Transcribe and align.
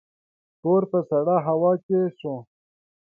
کور 0.61 0.83
په 0.91 0.99
سړه 1.09 1.35
هوا 1.47 1.73
کې 1.85 1.99
شو. 2.19 2.35